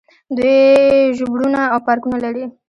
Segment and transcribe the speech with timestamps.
[0.37, 0.57] دوی
[1.17, 2.45] ژوبڼونه او پارکونه لري.